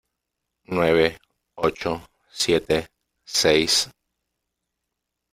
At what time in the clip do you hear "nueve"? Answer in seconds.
0.65-1.19